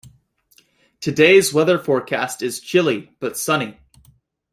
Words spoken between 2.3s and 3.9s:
is chilly, but sunny.